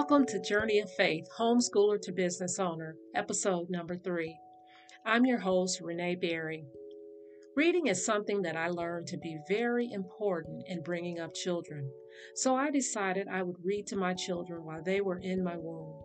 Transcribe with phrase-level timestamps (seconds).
[0.00, 4.34] Welcome to Journey of Faith, Homeschooler to Business Owner, episode number three.
[5.04, 6.64] I'm your host, Renee Barry.
[7.54, 11.92] Reading is something that I learned to be very important in bringing up children,
[12.34, 16.02] so I decided I would read to my children while they were in my womb.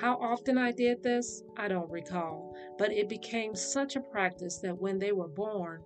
[0.00, 4.80] How often I did this, I don't recall, but it became such a practice that
[4.80, 5.84] when they were born,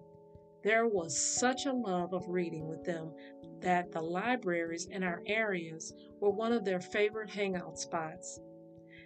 [0.66, 3.12] there was such a love of reading with them
[3.60, 8.40] that the libraries in our areas were one of their favorite hangout spots.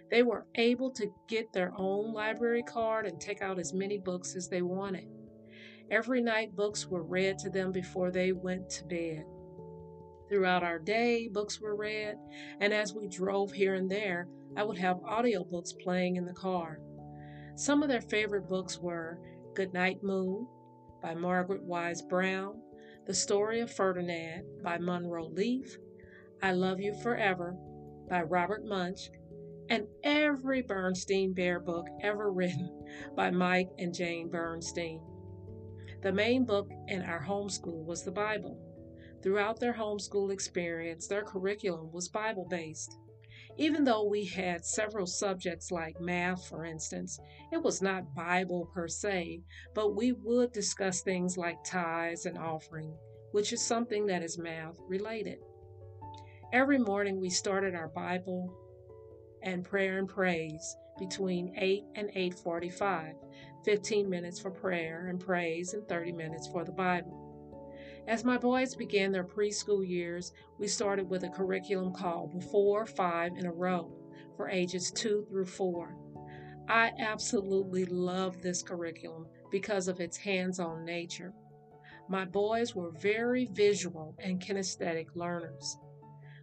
[0.09, 4.35] They were able to get their own library card and take out as many books
[4.35, 5.07] as they wanted.
[5.91, 9.23] Every night, books were read to them before they went to bed.
[10.29, 12.15] Throughout our day, books were read,
[12.59, 16.79] and as we drove here and there, I would have audiobooks playing in the car.
[17.55, 19.19] Some of their favorite books were
[19.53, 20.47] Goodnight Moon
[21.01, 22.61] by Margaret Wise Brown,
[23.07, 25.77] The Story of Ferdinand by Munro Leaf,
[26.41, 27.55] I Love You Forever
[28.09, 29.09] by Robert Munsch,
[29.69, 32.69] and every Bernstein Bear book ever written
[33.15, 35.01] by Mike and Jane Bernstein.
[36.01, 38.59] The main book in our homeschool was the Bible.
[39.21, 42.97] Throughout their homeschool experience, their curriculum was Bible based.
[43.57, 47.19] Even though we had several subjects like math, for instance,
[47.51, 49.41] it was not Bible per se,
[49.73, 52.93] but we would discuss things like tithes and offering,
[53.31, 55.39] which is something that is math related.
[56.53, 58.53] Every morning we started our Bible
[59.43, 63.15] and prayer and praise between 8 and 8:45,
[63.63, 67.30] 15 minutes for prayer and praise and 30 minutes for the Bible.
[68.07, 73.37] As my boys began their preschool years, we started with a curriculum called Before Five
[73.37, 73.91] in a Row
[74.35, 75.95] for ages 2 through 4.
[76.67, 81.33] I absolutely love this curriculum because of its hands on nature.
[82.09, 85.77] My boys were very visual and kinesthetic learners,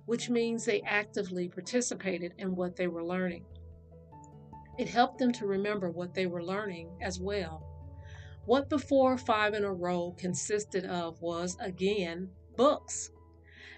[0.06, 3.44] which means they actively participated in what they were learning.
[4.78, 7.67] It helped them to remember what they were learning as well.
[8.48, 13.10] What Before Five in a Row consisted of was, again, books.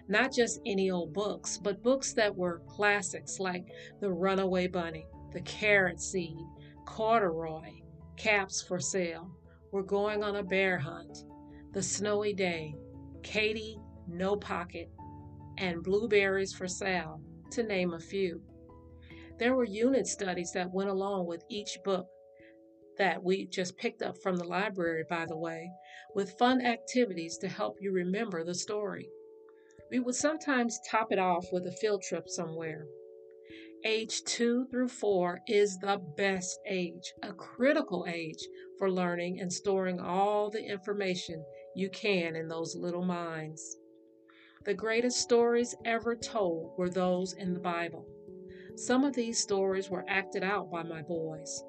[0.06, 3.66] Not just any old books, but books that were classics like
[3.98, 6.38] The Runaway Bunny, The Carrot Seed,
[6.86, 7.80] Corduroy,
[8.16, 9.28] Caps for Sale,
[9.72, 11.24] We're Going on a Bear Hunt,
[11.72, 12.76] The Snowy Day,
[13.24, 14.88] Katie, No Pocket,
[15.58, 17.20] and Blueberries for Sale,
[17.50, 18.40] to name a few.
[19.36, 22.06] There were unit studies that went along with each book
[23.00, 25.70] that we just picked up from the library, by the way,
[26.14, 29.08] with fun activities to help you remember the story.
[29.90, 32.86] We would sometimes top it off with a field trip somewhere.
[33.86, 38.46] Age 2 through 4 is the best age, a critical age
[38.78, 41.42] for learning and storing all the information
[41.74, 43.78] you can in those little minds.
[44.66, 48.06] The greatest stories ever told were those in the Bible.
[48.76, 51.64] Some of these stories were acted out by my boys.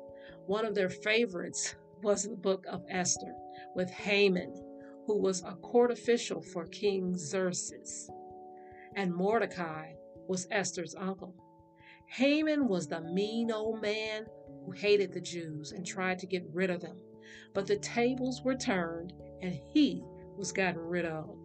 [0.47, 3.33] One of their favorites was the book of Esther
[3.75, 4.53] with Haman,
[5.05, 8.09] who was a court official for King Xerxes,
[8.95, 9.93] and Mordecai
[10.27, 11.35] was Esther's uncle.
[12.07, 14.25] Haman was the mean old man
[14.65, 16.97] who hated the Jews and tried to get rid of them,
[17.53, 20.03] but the tables were turned and he
[20.37, 21.37] was gotten rid of.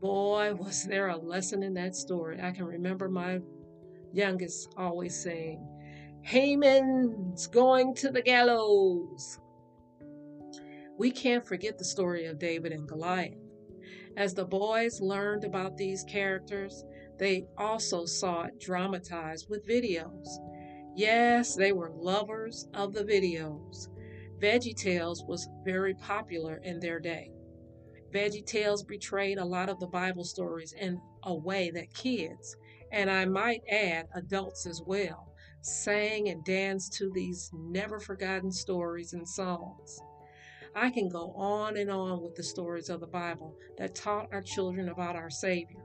[0.00, 2.40] Boy, was there a lesson in that story.
[2.40, 3.40] I can remember my
[4.12, 5.66] youngest always saying,
[6.26, 9.38] Haman's going to the gallows.
[10.98, 13.38] We can't forget the story of David and Goliath.
[14.16, 16.82] As the boys learned about these characters,
[17.16, 20.26] they also saw it dramatized with videos.
[20.96, 23.86] Yes, they were lovers of the videos.
[24.40, 27.30] VeggieTales was very popular in their day.
[28.12, 32.56] VeggieTales betrayed a lot of the Bible stories in a way that kids,
[32.90, 35.35] and I might add adults as well,
[35.66, 39.98] sang and danced to these never forgotten stories and songs.
[40.74, 44.42] I can go on and on with the stories of the Bible that taught our
[44.42, 45.82] children about our Savior.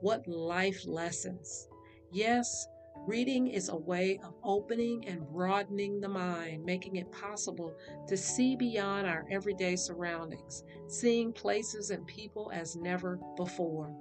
[0.00, 1.68] What life lessons!
[2.10, 2.66] Yes,
[3.06, 7.74] reading is a way of opening and broadening the mind, making it possible
[8.08, 13.94] to see beyond our everyday surroundings, seeing places and people as never before.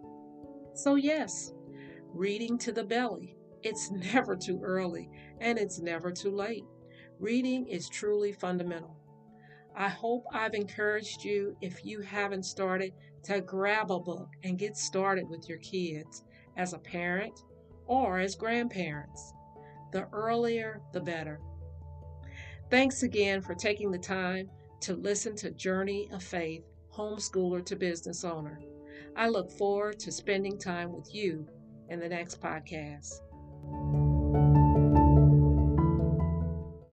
[0.74, 1.54] So, yes,
[2.14, 5.10] reading to the belly it's never too early
[5.42, 6.64] and it's never too late.
[7.20, 8.96] Reading is truly fundamental.
[9.76, 14.78] I hope I've encouraged you, if you haven't started, to grab a book and get
[14.78, 16.24] started with your kids
[16.56, 17.42] as a parent
[17.86, 19.34] or as grandparents.
[19.92, 21.40] The earlier, the better.
[22.70, 24.50] Thanks again for taking the time
[24.82, 26.64] to listen to Journey of Faith,
[26.94, 28.60] Homeschooler to Business Owner.
[29.16, 31.48] I look forward to spending time with you
[31.90, 33.20] in the next podcast.